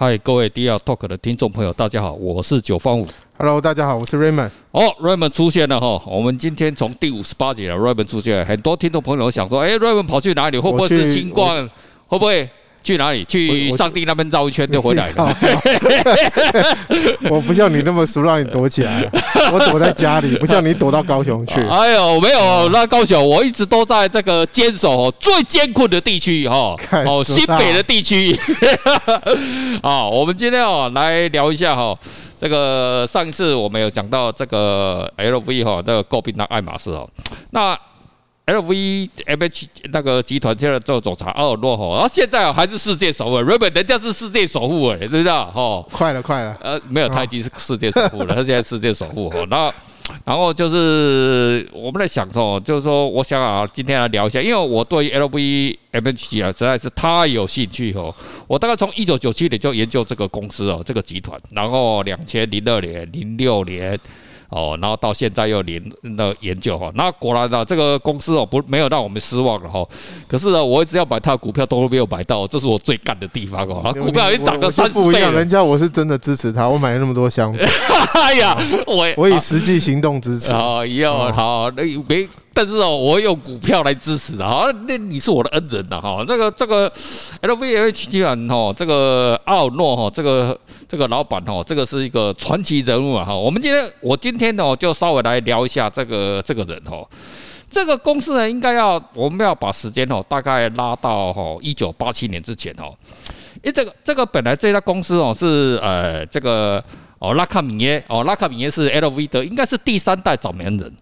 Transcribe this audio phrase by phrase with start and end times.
[0.00, 3.08] 嗨，各位 DL Talk 的听众朋友，大家好，我是九方五。
[3.36, 4.48] Hello，大家好，我是 Raymond。
[4.70, 10.58] 哦，Raymond 出现了哈，我们今天从第五十八集了，Raymond 出现了，很多听众朋友想说，哎，Raymond 跑去哪里？
[10.60, 11.68] 会不会是新冠？
[12.06, 12.48] 会不会？
[12.82, 13.24] 去哪里？
[13.24, 15.36] 去上帝那边绕一圈就回来了。
[17.28, 19.08] 我，不像你那么熟，让你躲起来。
[19.52, 21.60] 我躲在家里，不像你躲到高雄去。
[21.62, 28.34] 哎呦，没有，那高雄我一直都在这个坚守最艰困的地区哈，哦，新北的地区。
[29.82, 31.98] 啊，我们今天哦来聊一下哈，
[32.40, 37.06] 这个上一次我们有讲到这个 LV 哈，这个诟病的爱马仕哈，
[37.50, 37.78] 那。
[38.48, 45.50] LVMH 那个集团现在做总裁奥尔诺哈，然后现在还是世界首富，Raymond 人家是世界首富哎，知不知道？
[45.50, 49.46] 哈，快了，快了，呃，没有，他已经是世界首富了，他现在世界首富哈。
[49.50, 49.74] 然后，
[50.24, 58.10] 然后就是我们在想说，就是说，我想啊，今天来聊一下，因为我对 LVMH 啊实在是太有兴趣哈。
[58.46, 64.00] 我大概从一九九七年就研究这个公司哦，这个集团，然后两千零二年、零六年。
[64.48, 69.86] 哦，然后到现在又连那研究哈，那果然呢，这个公司哦不没有让我们失望了哈。
[70.26, 73.82] 可是呢，我一直要买它的股票都没有买到，这是我最干的地方哦。
[73.84, 75.32] 它股票已经涨了三十倍了。
[75.32, 77.66] 人家我是真的支持他，我买了那么多箱子。
[78.14, 78.56] 哎呀，
[78.86, 80.52] 我我以实际行动支持。
[80.52, 82.26] 好，要好那没。
[82.58, 86.24] 但是哦，我用股票来支持的哈，那你是我的恩人呐哈。
[86.26, 86.92] 这个这个
[87.42, 93.32] L V H 集团哈，这个奥诺哈，这个这个老板哈，这个是一个传奇人物啊哈。
[93.32, 97.08] 我们今天我今天呢就稍微来聊一下这个这个人哈。
[97.70, 102.92] 这个公司呢，应该要我们要把时间哦大概拉到哈一九八七年之前哦。
[103.62, 106.82] 因为这个这个本来这家公司哦是呃这个
[107.20, 110.92] 哦拉卡米耶哦拉卡米耶是 LV 的，应该是第三代掌门人。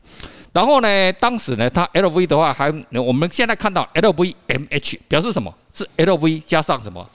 [0.57, 5.55] 然后呢，当时呢，它 LV 的话还，我们现在看到 LVMH 表示什么？
[5.71, 7.07] 是 LV 加上什么？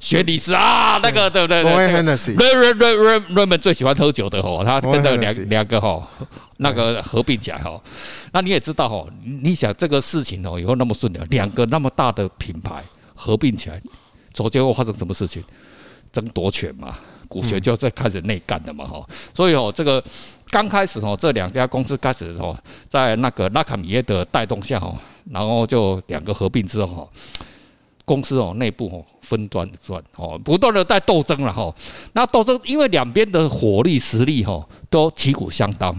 [0.00, 1.62] 轩尼诗啊，那个对不对？
[1.62, 3.22] 对。
[3.36, 6.04] Raymond 最喜欢喝酒的哦，他跟着两两个吼，
[6.58, 7.80] 那个合并起来吼。
[8.32, 9.08] 那你也知道吼，
[9.42, 12.82] 你想这个事情哦，以后那么顺的，两个那么大的品牌
[13.14, 13.80] 合并起来，
[14.34, 15.40] 昨天会发生什么事情？
[16.10, 16.98] 争夺权嘛，
[17.28, 19.06] 股权就在开始内干的嘛哈。
[19.32, 20.02] 所以哦，这个。
[20.50, 22.56] 刚开始哦，这两家公司开始哦，
[22.88, 24.96] 在那个拉卡米耶的带动下哦，
[25.30, 27.08] 然后就两个合并之后哈，
[28.04, 31.74] 公司哦内部哦分端转哦，不断的在斗争了哈。
[32.12, 35.94] 那斗争因为两边的火力实力哈都旗鼓相当。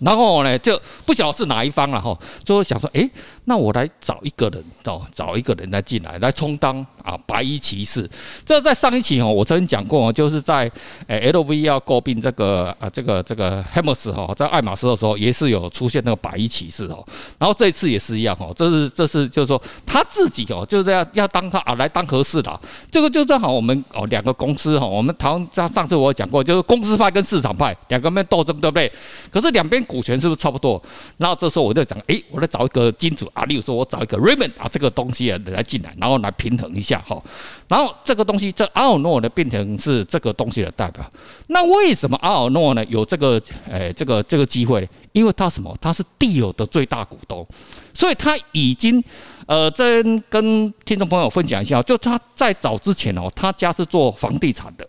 [0.00, 3.10] 然后呢，就不晓得是哪一方了哈，就想说，哎，
[3.48, 8.08] 那我来找一个人哦，找一个人来进来，来充当啊白衣骑士。
[8.44, 10.70] 这在上一期哦，我曾经讲过，就是在
[11.06, 17.02] 诶 LV 要诟病这个啊这个这个 Hermes 哈，在爱马仕的时候，也是有出现那个白衣骑士哦。
[17.38, 22.60] 然后这次也是一样哦，这是这是就是说他自己哦，就是要要当他啊来当和事佬。
[22.90, 28.92] 这个就正好我们哦两个公司哈，我们台湾上上次我讲过，就是公司派跟市场派两个人斗争，对不对？
[29.32, 29.78] 可是两边。
[29.88, 30.82] 股权是不是差不多？
[31.16, 37.22] 然后这时候我就讲，哎，我来找一个金主啊，例如说我找一个 Raymond 啊，这个东西啊来进来，然后来平衡一下哈。
[37.68, 41.08] 然后这个东西，这阿尔诺呢变成是这个东西的代表。
[41.46, 43.40] 那为什么阿尔诺呢有这个
[43.70, 44.88] 诶这个这个机会？
[45.18, 45.76] 因为他什么？
[45.80, 47.44] 他是地友的最大股东，
[47.92, 49.02] 所以他已经
[49.46, 54.88] 呃，在跟听众朋友分享一下，就他在早之前哦，他家是做房地产的。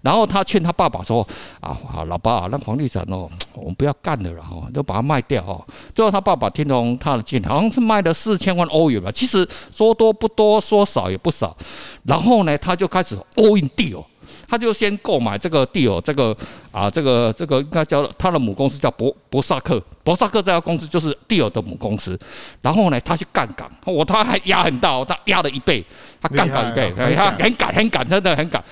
[0.00, 1.26] 然后他劝他爸爸说
[1.60, 5.64] ：“啊，老爸，那房地产哦，我们不要干了啦，哈，就把它卖掉哈。”
[5.94, 9.10] 最后他爸爸听从他的建议，好像是卖了四千万欧元吧。
[9.12, 11.56] 其实说多不多，说少也不少。
[12.04, 14.04] 然后呢，他就开始 all in deal，
[14.48, 16.36] 他就先购买这个 deal，这个
[16.72, 22.18] 啊，这个这个应该叫他的母公司叫博博萨克，博萨克这家公司就是 deal 的母公司。
[22.62, 25.84] 然后呢，他去杠杆，我他还压很大，他压了一倍，
[26.20, 28.62] 他杠杆一倍，他很敢很敢，真的很敢。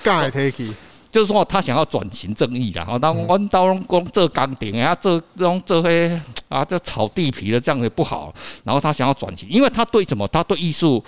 [1.12, 8.34] 就是说，他想要转型正义的，然后当弯刀工这钢顶啊，这这种这些啊，这炒地皮的这样也不好。
[8.64, 10.28] 然后他想要转型，因为他对什么？
[10.28, 11.02] 他对艺术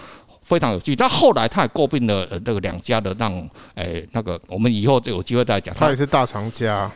[0.49, 0.97] 非常有趣。
[0.97, 5.75] 但后来他也诟病了那个两家的那种，哎，那个我们以后就有机会再讲。
[5.75, 6.91] 他也是大藏家，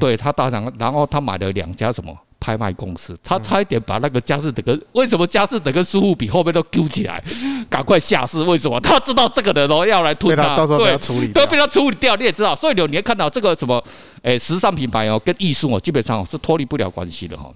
[0.00, 2.16] 对他大藏，然后他买了两家什么？
[2.38, 7.20] 拍卖公司，他差一点把那个佳士得跟为什么佳士得跟苏富比后面都揪起来，
[7.68, 8.40] 赶快下市？
[8.42, 8.78] 为什么？
[8.78, 12.14] 他知道这个人哦要来吞他，到时候要处理，都被他处理掉。
[12.14, 13.82] 你也知道，所以你会看到这个什么，
[14.22, 17.50] 诶，时尚品牌哦，跟艺术哦，基本上是脱离不了关系的哈。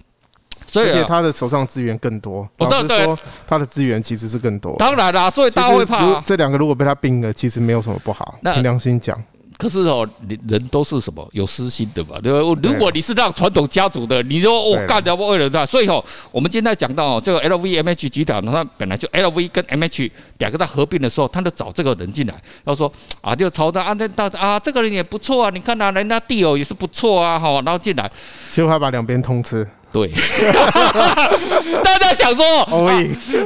[0.70, 2.48] 所以，而且他的手上资源更多。
[2.58, 4.76] 老实说，他的资源其实是更多。
[4.78, 6.20] 当然啦，所以大家会怕。
[6.20, 8.38] 这两个如果被他并了，其实没有什么不好。
[8.42, 9.20] 凭良心讲。
[9.58, 10.08] 可是哦，
[10.48, 12.38] 人都是什么有私心的嘛，对吧？
[12.62, 16.02] 如果你是让传统家族的，你说我干掉我为了他，所以哦，
[16.32, 22.34] 我们今天讲到哦，这个 LVMH 集团，它本来就 LV 跟 MH 两个在合并的时候，他就找这个人进来，
[22.64, 22.90] 他说
[23.20, 28.10] 啊，就朝着啊那大啊，这个人也不错啊，你看啊，人家 Dior 也是不错啊，哈，然后进来，
[28.50, 29.68] 结果他把两边通吃。
[29.92, 30.08] 对，
[31.82, 32.44] 大家想说，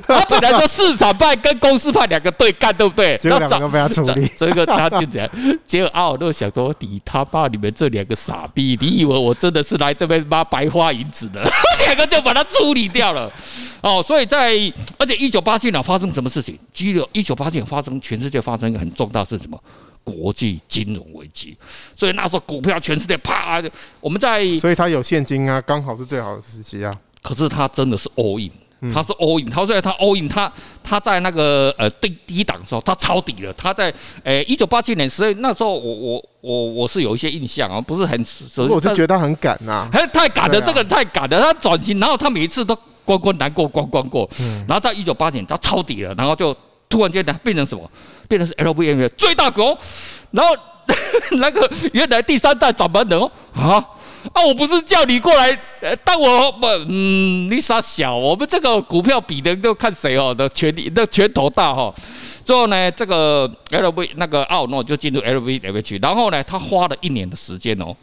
[0.07, 3.17] 他本来说市场派跟公司派两个对干，对不对？
[3.19, 5.29] 结果两个被他处理，这个他就这样。
[5.67, 11.43] 结果阿尔诺想说，你他爸你们这两个傻逼，你以为我真的是来这边妈白花银子的？
[11.87, 13.33] 两个就把他处理掉了。
[13.81, 14.53] 哦，所以在
[14.99, 16.59] 而且一九八七年发生什么事情？
[16.73, 19.59] 记得一九八七年发生全世界发生一个很重大是什么？
[20.05, 21.57] 国际金融危机，
[21.97, 23.63] 所以那时候股票全世界啪，
[24.01, 26.95] 我们在，所以他有现金啊，刚好是最好的时机啊。
[27.23, 30.53] 可是他真的是 all in，他是 all in，他虽然他 all in，他
[30.83, 33.91] 他在那个呃低低档的时候他抄底了，他在
[34.23, 38.21] 呃一九八七年十月那时候我我我我是有一些印象啊，不是很，
[38.69, 44.29] 我是觉得他很赶呐、啊，他太赶了，这个人太赶了，他转型，然后他每一次都关关难过关关过，
[44.69, 46.55] 然后到一九八七年他抄底了，然后就。
[46.95, 47.91] 突然间，它变成什么？
[48.29, 49.79] 变成是 LVMH 最大股东，
[50.31, 50.57] 然后
[51.39, 53.85] 那个原来第三代掌门人哦啊
[54.33, 54.43] 啊！
[54.47, 55.51] 我不是叫你过来，
[55.81, 61.93] 呃，当我不嗯，你傻小，我们这个股票比的都看谁哦的权力，那拳头大哈。
[62.45, 67.95] 最后呢，这个 LV 那个奥诺就进入 LVMH，然后呢，他花了一年的时间哦，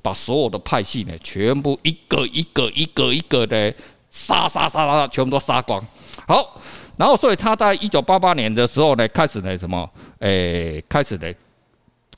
[0.00, 3.72] 把所有的派系呢，全部一个一个一个一个的
[4.10, 5.84] 杀杀杀杀，全部都杀光。
[6.26, 6.60] 好。
[7.00, 9.90] 然后，所以他在一九八八年的时候呢，开始呢什么？
[10.18, 11.32] 诶，开始呢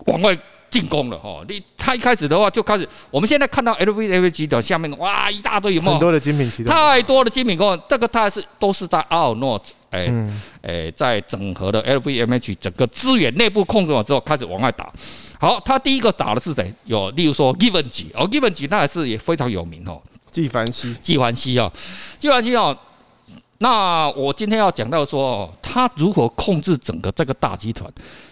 [0.06, 0.37] 往外
[0.69, 1.40] 进攻了哈。
[1.49, 5.93] 你他一开始的话就开始，我们现在看到 LVMH 集团下面哇一大堆有没有？
[5.93, 10.12] 很多的精品集团，太多的精品工，这个他是都是在奥尔诺诶
[10.62, 14.93] 诶，在整合的 LVMH 整个资源内部控制好之后，开始往外打。
[15.38, 16.75] 好，他第一个打的是谁？
[16.87, 20.02] 有例如说 Givenchy 哦，Givenchy 那也是也非常有名哦。
[20.32, 21.73] 纪梵希，纪梵希哦，
[22.19, 22.76] 纪梵希哦。
[23.62, 27.88] 那我今天要讲到说哦，他如何控制整个这个大集团？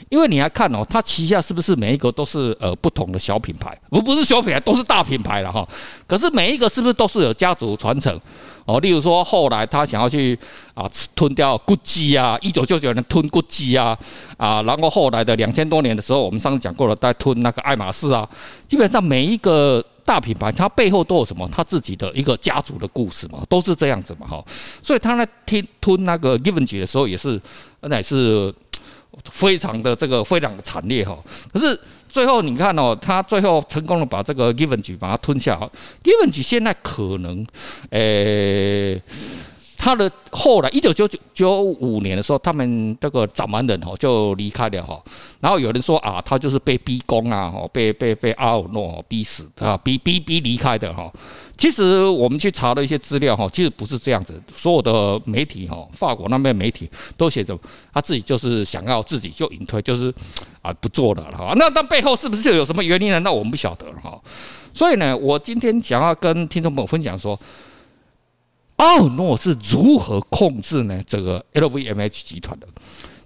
[0.08, 3.78] 因为你来看哦，他旗下是不是每一个都是呃不同的小品牌？
[3.90, 5.64] 不，不是小品牌，都是大品牌了哈。
[6.08, 8.20] 可是每一个是不是都是有家族传承？
[8.64, 10.36] 哦，例如说后来他想要去
[10.74, 13.96] 啊吞掉 GUCCI 啊，一九九九年吞 GUCCI 啊
[14.36, 18.28] 啊，然后后来的两千多年的时候，我们上次讲过了，在吞那个爱马仕啊，
[18.66, 19.84] 基本上每一个。
[20.10, 21.48] 大品牌，它背后都有什么？
[21.52, 24.44] 它自己的一个家族的故事嘛，都是这样子嘛，哈。
[24.82, 27.40] 所以他在吞吞那个 Givenchy 的时候，也是
[27.82, 28.52] 那也是
[29.30, 31.16] 非常的这个非常的惨烈哈。
[31.52, 35.56] 可是最后你看哦，他最后成功的把这个 Givenchy 把它吞下。
[36.02, 37.46] Givenchy 现在可能，
[37.90, 39.00] 诶。
[39.82, 45.02] 他的后来一九九九九五年的时候，他们这个掌门人哦就离开了哈，
[45.40, 51.10] 然后有人说啊，他就是被逼宫啊，哦，被被被阿尔诺逼死啊，逼逼逼离开的哈。
[51.56, 56.86] 其实我们去查了一些资料哈，其实不是这样子，所有的媒体哈，法国那边媒体
[57.16, 57.58] 都写着
[57.94, 60.12] 他自己就是想要自己就隐退，就是
[60.60, 61.54] 啊不做了哈。
[61.56, 63.18] 那那背后是不是有什么原因呢？
[63.20, 64.20] 那我们不晓得哈。
[64.74, 67.40] 所以呢，我今天想要跟听众朋友分享说。
[68.80, 71.02] 奥尔诺是如何控制呢？
[71.06, 72.66] 这个 LVMH 集团的，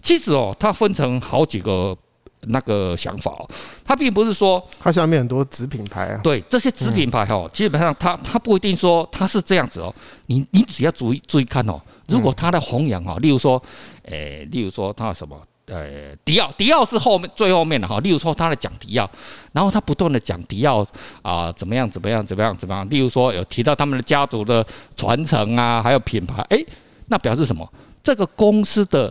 [0.03, 1.97] 其实哦，它分成好几个
[2.41, 3.49] 那个想法哦。
[3.85, 6.21] 它并不是说它下面很多子品牌啊。
[6.25, 9.95] 对，这些子品牌哦，基本上它它不一定说它是这样子哦。
[10.27, 13.63] 你你只要注意注意看哦，如果它的弘扬哦，例如说，
[14.07, 15.41] 诶，例如说它什么？
[15.67, 17.99] 呃，迪奥，迪奥是后面最后面的哈。
[18.01, 19.11] 例如说，他在讲迪奥，
[19.53, 20.87] 然后他不断的讲迪奥
[21.23, 22.87] 啊，怎么样，怎么样，怎么样，怎么样。
[22.91, 26.63] 例如说，有提到他们的家族的传承啊，还有品牌，哎，
[27.07, 27.67] 那表示什么？
[28.03, 29.11] 这个公司的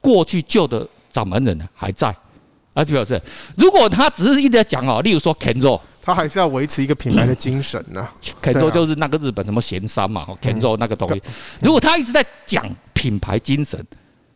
[0.00, 2.16] 过去旧的掌门人还在，
[2.72, 3.20] 而且表示
[3.58, 8.10] 如果他只是一直在讲哦，例如说 Kenzo，他还是要维持一个品牌的精神呢、啊。
[8.42, 11.22] Kenzo 就是那个日本什么咸山嘛，Kenzo 那个东西。
[11.60, 13.86] 如果他一直在讲品牌精神。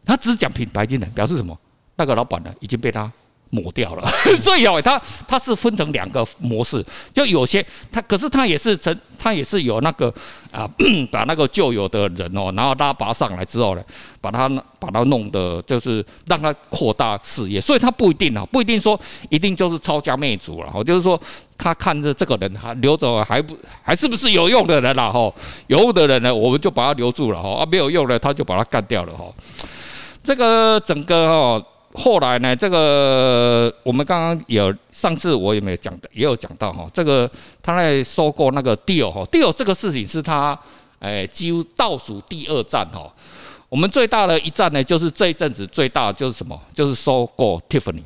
[0.04, 1.56] 他只讲品牌精神，表示什么？
[1.96, 3.10] 那个老板呢已经被他
[3.50, 4.04] 抹掉了，
[4.36, 10.12] 所以哦，他他是分成两个模式，就有些他，可是他也是成，他也是有那个
[10.50, 10.68] 啊，
[11.12, 13.82] 把那个旧有的人哦，然后拉拔上来之后呢，
[14.20, 14.48] 把他
[14.80, 21.20] 把他弄的，就是让他扩大事业，所以他不一定啊，不一定说一定就是抄家灭族了，就是说
[21.56, 25.32] 他看着这个人还留着还不还是不是有用的人了哈，
[25.68, 29.24] 有用的人呢，我们就把他留住了哈，啊没有用的他就把他干掉了哈。
[30.24, 37.30] 这个整个哈，后来呢，这个我们刚刚有上次我也没有讲的，也有讲到哈，这个
[37.62, 40.58] 他在收购那个 Dior 哈，Dior 这个事情是他
[41.00, 43.12] 诶几乎倒数第二站哈，
[43.68, 48.02] 我们最大的一站呢，就是这一阵子最大就是什么，就是收购 Tiffany，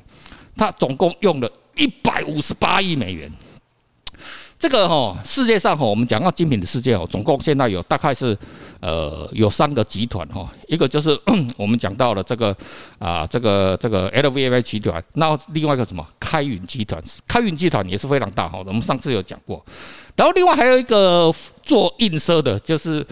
[0.56, 3.32] 他总共用了一百五十八亿美元。
[4.58, 8.36] 这个哈，世界上哈，我们讲到精品的世界哦，总共现在有大概是，
[8.80, 11.16] 呃，有三个集团哈，一个就是
[11.56, 12.54] 我们讲到了这个
[12.98, 19.64] 啊，这个这个 LVMH 集团，那另外一个什么开云集团，开云集团也是非常大哈，我们上次有讲过，
[20.16, 23.06] 然后另外还有一个做印奢的，就是，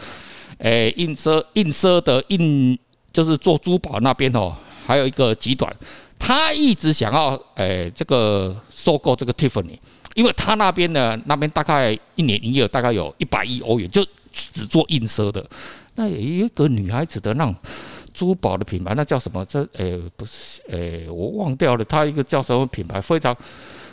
[0.59, 2.77] 诶，印奢印奢的印，
[3.13, 4.53] 就是做珠宝那边哦，
[4.85, 5.73] 还有一个集团，
[6.19, 9.79] 他一直想要诶这个收购这个 Tiffany。
[10.17, 15.47] 因为他那边呢，那边大概一年营业额大概有一百亿欧元，就只做印奢的。
[15.95, 17.55] 那有一个女孩子的那种
[18.15, 19.45] 珠宝的品牌，那叫什么？
[19.45, 21.85] 这诶、欸、不是诶、欸，我忘掉了。
[21.85, 23.37] 他一个叫什么品牌，非常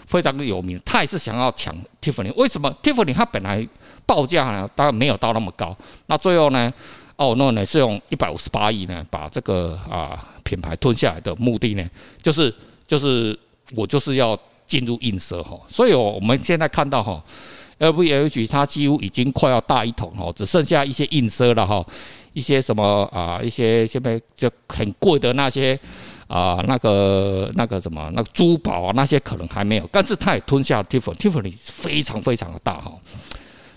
[0.08, 0.80] 非常的有名。
[0.86, 2.34] 他也是想要抢 Tiffany。
[2.36, 3.68] 为什么 Tiffany 它本来
[4.06, 5.76] 报价呢，当然没有到那么高。
[6.06, 6.74] 那最后呢，
[7.18, 11.86] 奥诺呢是用一百五十八亿呢把这个啊品牌吞下来的目的呢，
[12.22, 12.56] 就是
[12.88, 13.38] 就是
[13.76, 14.40] 我就是要。
[14.74, 17.24] 进入硬奢哈，所以，我们现在看到哈
[17.78, 21.86] ，L V H 它几乎已经快要大一桶哈，只剩下一些硬奢了哈，
[22.34, 25.80] 一些什么啊，一些现在就很贵的那些
[26.26, 32.92] 啊，那个那个什么那个珠宝啊，那些可能还没有，但是它也吞下了 Tiffany，Tiffany 非常非常的大哈。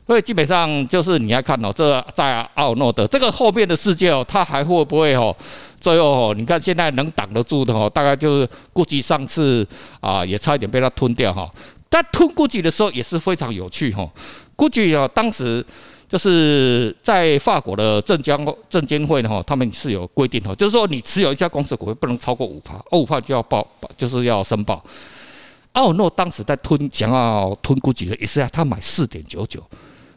[0.06, 5.34] 所以基本上就是你要看哦，这在奥诺的这个后面的世界哦，它还会不会哦？
[5.80, 9.66] 最后哦，你看现在能挡得住的哦，大概就是估计上次
[10.00, 11.50] 啊也差一点被它吞掉哈。
[11.88, 14.08] 但吞估计的时候也是非常有趣哈。
[14.56, 15.64] GUCCI 啊，当时
[16.08, 18.38] 就是在法国的证监
[18.70, 23.66] 证监会呢哈，他们是有规定哦，就是说你持有一家公司股份不能超过五趴，五趴就要报，
[23.98, 24.80] 就是要申报。
[25.72, 29.60] 奥诺当时在吞想要吞估计的也是啊，他买四点九九。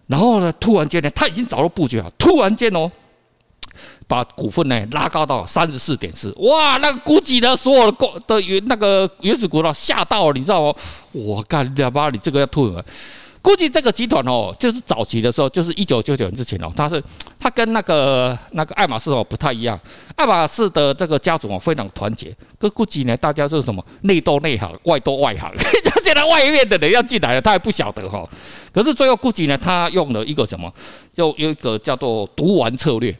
[0.10, 2.92] 然后呢，突然间呢，他已经早就布局了，突然间哦，
[4.08, 10.74] 把股份呢拉高到三十四点四，哇，那个估计呢所有的的原那个原始股呢吓到了，你知道吗？
[11.12, 12.84] 我干你妈，你这个要吐了。
[13.42, 17.02] 估计这个集团哦，就是早期的时候，就是一九九九年之前哦，它是
[17.40, 19.80] 它跟那个那个爱马仕哦不太一样。
[20.16, 25.52] 爱马仕的这个家族哦非常团结，可估计呢，大家是什么内斗内行，外斗外行。
[26.04, 28.28] 现在外面的人要进来了，他还不晓得哈。
[28.74, 30.72] 可是最后估计呢，他用了一个什么，
[31.14, 33.16] 就有一个叫做毒丸策略。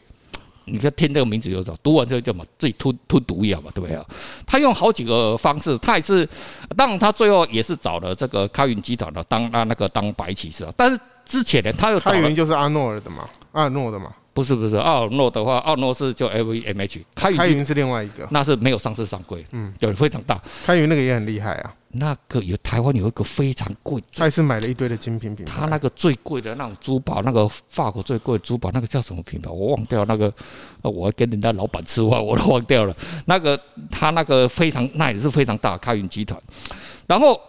[0.64, 2.44] 你看听这个名字就知道，毒丸就叫什么？
[2.58, 4.04] 自己吞吞毒药嘛，对不对啊？
[4.46, 6.28] 他用好几个方式，他也是，
[6.76, 10.72] 当然他最后也是找了这个开云集团的当那那个当白骑士啊。
[10.76, 14.12] 但是之前呢，他又开云就是阿诺尔的嘛，阿诺的嘛。
[14.32, 20.40] 不是不是，奥诺的话，奥诺是就 LVMH，开云开云是另外一个，那是没有上市上柜，嗯，有非常大。
[20.64, 25.52] 开云那个也很厉害啊，那个有台湾有一个非常贵，还是买了一堆的精品品牌。
[25.52, 29.50] 他那个最贵的那种珠宝，那个法国最贵的珠宝，那个叫什么品牌？
[29.50, 30.32] 我忘掉那个，
[30.82, 32.96] 我跟人家老板吃饭，我都忘掉了。
[33.26, 36.40] 那个他那个非常，那也是非常大的开云集团。
[37.06, 37.40] 然后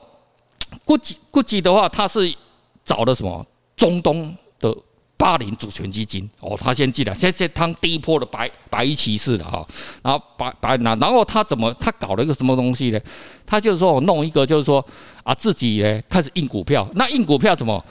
[0.85, 2.35] ，GUCCI GUCCI 的话，他是
[2.83, 3.45] 找的什么
[3.75, 4.75] 中东的。
[5.21, 9.63] 巴林主权基金哦，他先进来，先先当第一波的白白衣骑士的哈，
[10.01, 12.99] 然后白白拿，然后他怎么他搞了一个什么东西呢？
[13.45, 14.83] 他就是说我弄一个，就是说
[15.21, 17.85] 啊自己呢开始印股票，那印股票怎么？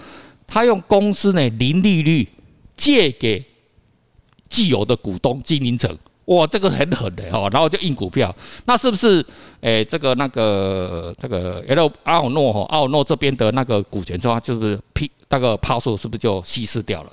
[0.45, 2.29] 他用公司呢零利率
[2.77, 3.45] 借给
[4.49, 5.97] 既有的股东经营者。
[6.31, 8.35] 哇，这个很狠的哈，然后就印股票，
[8.65, 9.25] 那是不是？
[9.63, 17.11] 诶，这个那个这个 L 奥诺哈，奥诺这边的那个股权的话，就是批那个趴数是不是就稀释掉了？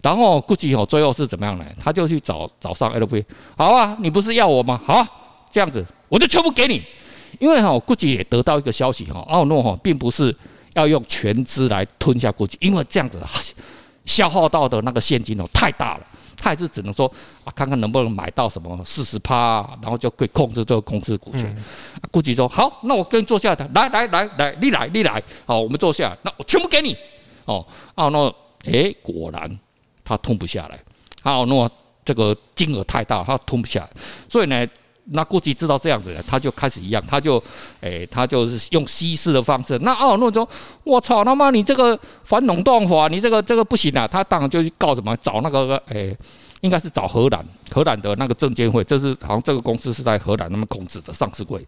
[0.00, 1.64] 然后估计哦，最后是怎么样呢？
[1.78, 3.22] 他就去找找上 LV，
[3.58, 4.80] 好啊，你不是要我吗？
[4.86, 5.06] 好啊，
[5.50, 6.82] 这样子我就全部给你，
[7.38, 10.34] 因为哈，估计也得到一个消息哈，奥诺哈并不是
[10.72, 13.20] 要用全资来吞下估计，因为这样子
[14.10, 16.06] 消耗到的那个现金哦太大了。
[16.36, 17.06] 他还是只能说
[17.44, 21.54] 啊，看看能不能买到什么四十趴，然后就可以控制这个公司的股权。
[22.10, 26.96] 估计说好，那我跟你坐下来，来来来来，你来你来，好，我们坐下，那我全部给你。
[27.44, 27.64] 哦，
[27.96, 29.58] 奥诺，诶，果然
[30.02, 30.80] 他吞不下来。
[31.24, 31.70] 奥诺
[32.04, 33.90] 这个金额太大，他吞不下来，
[34.28, 34.66] 所以呢。
[35.12, 37.42] 那估计知道这样子，他就开始一样，他就，
[37.80, 39.78] 诶、他就是用西式的方式。
[39.80, 40.48] 那奥诺说
[40.84, 46.16] ：“我操他妈，你这个反垄断法，你这个这个不行啊！”他当然就去告什么，找那个，诶、
[46.60, 51.66] 应该是找荷兰，荷兰的那个证监会，这是好像这个公司是在荷兰那么控制的上市柜，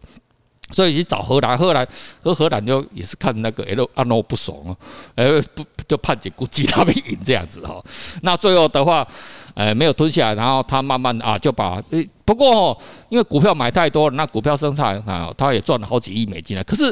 [0.71, 1.87] 所以去找荷兰，荷兰
[2.21, 4.75] 和荷兰就也是看那个 L 奥诺不爽啊，
[5.15, 7.83] 呃，不就判决估计他们赢这样子哈。
[8.21, 9.07] 那最后的话。
[9.55, 11.79] 呃，没有吞下来，然后他慢慢啊就把，
[12.25, 12.75] 不过，
[13.07, 16.63] 因为股票买太多了，那股票生产啊，他也赚了好几亿美金啊。
[16.63, 16.91] 可是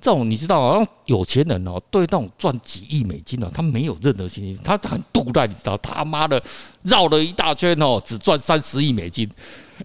[0.00, 6.40] 这种你知道啊，有钱人哦，对那种赚几亿美金哦，他没有任何信心，他很杜赖，你知道，他妈的
[6.82, 9.28] 绕了一大圈哦，只赚三十亿美金。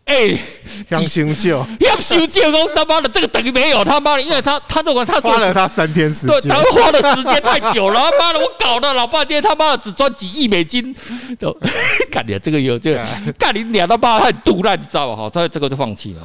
[0.05, 0.39] 哎、欸，
[0.87, 2.71] 要修旧，要修旧哦！
[2.73, 7.99] 他妈的，这个等于没有他妈的，因为他他这个他花了他三天时间，对，他花的时间太久了。
[7.99, 10.95] 他妈的，我搞了老半天，他妈的只赚几亿美金，
[11.37, 11.51] 都
[12.09, 13.05] 干你这个有这个
[13.37, 15.23] 干你娘他妈太毒了，你知道吧？
[15.23, 16.21] 哈，所以这个就放弃了。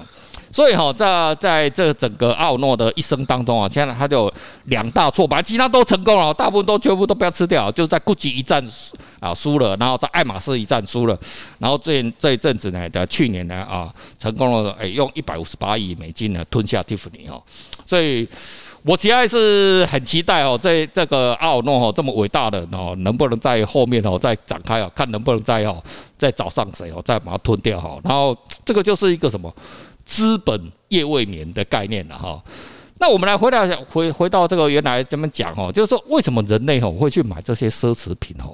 [0.56, 4.32] 所以哈，在在这整个奥诺的一生当中啊，现在他就
[4.64, 8.66] 两大挫败，其他都成功了，大部分都全部都不要吃掉，就在古奇一战
[9.20, 11.18] 啊输了，然后在爱马仕一战输了，
[11.58, 17.42] 然后这这一阵子呢的去年呢啊成功了，哎用一百五十八亿美金呢吞下蒂芙尼哦，
[17.84, 18.26] 所以
[18.82, 25.84] 我其实是很期待哦，这这个奥诺哦这么伟大的哦，能不能在后面哦再展开哦，看能不能再哦
[26.16, 28.34] 再找上谁哦，再把它吞掉哈，然后
[28.64, 29.54] 这个就是一个什么？
[30.06, 32.40] 资本夜未眠的概念了哈，
[32.98, 38.48] 那我们来回到回回到这个原来咱们讲哦，就是说为什么人类哦会去买这些奢侈品哈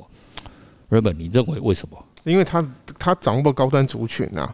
[0.90, 2.02] ？Raymond，你认为为什么？
[2.24, 2.66] 因为他
[2.98, 4.52] 他掌握高端族群啊，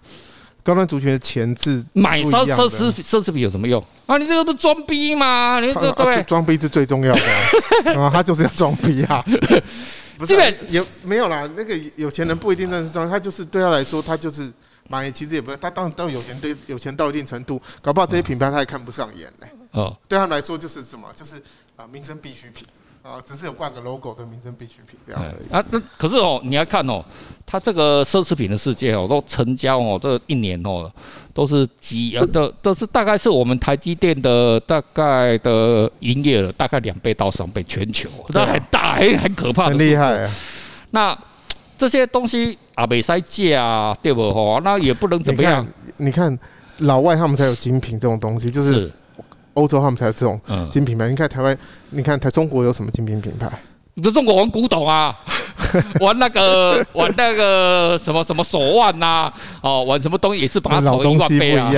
[0.65, 4.19] 高端族群的钱是买奢奢侈奢侈品有什么用啊？
[4.19, 5.61] 你这个不装逼吗？
[5.61, 9.25] 你这对装逼是最重要的啊， 他就是要装逼啊，
[10.19, 10.35] 不是
[10.69, 11.49] 有没有啦？
[11.57, 14.53] 那个有钱人不一定真的是装，他就是对他来说，他就是。
[14.89, 19.49] 买其实也不是，他当当有钱对有钱到一定程度，搞不好这些品牌他也看不上眼嘞。
[19.73, 21.37] 哦，对他来说就是什么，就是
[21.77, 22.67] 啊民生必需品
[23.03, 25.53] 啊，只是有挂个 logo 的民生必需品这样而已。
[25.53, 27.05] 啊，那可是哦，你要看哦，
[27.45, 30.91] 他这个奢侈品的世界哦，都成交哦，这一年哦
[31.35, 40.31] 都是几呃，都都是大概是我们台积电的大概的营业额大概两倍到三倍，全球那很大，很很可怕，很厉害啊。
[40.91, 41.19] 那
[41.79, 42.59] 这些东西。
[42.75, 44.33] 啊，没塞价啊，对不？
[44.33, 45.67] 吼，那也不能怎么样。
[45.97, 46.39] 你看，
[46.79, 48.93] 老外他们才有精品这种东西，就是
[49.55, 51.09] 欧洲他们才有这种精品牌。
[51.09, 51.59] 你看台湾，
[51.91, 53.51] 你看台中国有什么精品品牌？
[53.95, 55.19] 你这中国玩古董啊，
[56.01, 61.73] 玩那个玩那个什么什么手腕呐，哦，玩什么东西也是把它炒一万倍啊。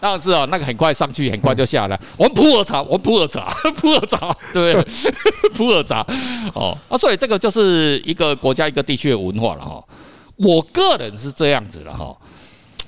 [0.00, 2.00] 但是哦，那个很快上去，很快就下来。
[2.16, 5.12] 玩普洱茶，玩普洱茶，普洱茶，对不对？
[5.54, 6.04] 普洱茶，
[6.54, 9.84] 哦，啊，所以这个就是一个国家一个地区的文化了哈。
[10.36, 12.16] 我个人是这样子的哈。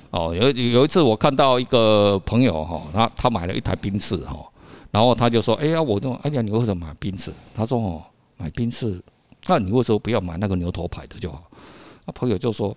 [0.09, 4.37] 哦，有有一次我看到一个朋友哈，他他买了一台宾士哈，
[4.91, 8.01] 然后他就说：“哎呀，我说，哎呀，你为什么买宾士？”他说：“哦。”
[8.35, 8.99] 买宾士，
[9.47, 11.43] 那你为什么不要买那个牛头牌的就好？
[12.05, 12.75] 那朋友就说，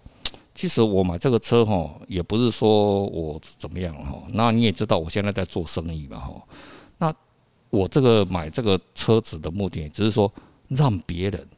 [0.55, 4.23] 其实我买这个车哈，也不是说我怎么样哈。
[4.29, 6.43] 那你也知道我现在在做生意嘛哈。
[6.99, 7.13] 那
[7.71, 10.33] 我这个买这个车子的目的，只是说
[10.69, 11.49] 让别人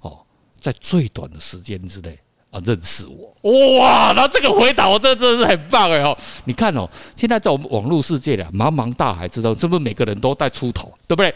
[0.00, 0.18] 哦，
[0.58, 2.18] 在最短的时间之内
[2.50, 3.78] 啊认识我。
[3.78, 6.16] 哇，那这个回答我真的真的是很棒哎哈。
[6.46, 11.34] 你看哦，现在在我们网络世界里，茫茫大海之中，是不是每个人都在出头，对不对？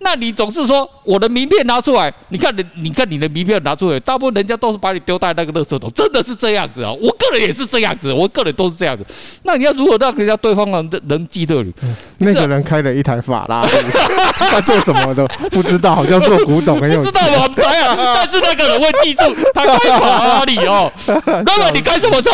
[0.00, 6.92] 那你总是说我的名片拿出来，你看你，你看你的名片拿出来，大部分人家都是把你丢在那个垃圾桶，真的是这样子啊！
[6.92, 9.04] 我个人也是这样子，我个人都是这样子。
[9.44, 11.72] 那你要如何让人家对方能能记得你？
[12.18, 13.70] 那个人开了一台法拉利，
[14.36, 17.02] 他做什么的不知道，好像做古董很有。
[17.02, 17.48] 知道吗？
[17.56, 19.22] 这样，但是那个人会记住
[19.54, 20.92] 他开法拉利哦。
[21.44, 22.30] 那么你开什么车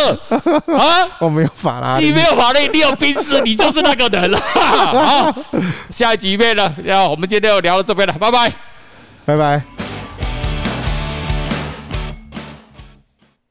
[0.76, 1.08] 啊？
[1.20, 4.38] 我没有法拉利，你没有法拉利，你有宾士，你就是那个人了。
[4.42, 5.32] 好，
[5.90, 7.51] 下一集面了，要我们今天。
[7.52, 8.52] 就聊到这边了，拜拜，
[9.26, 9.91] 拜拜。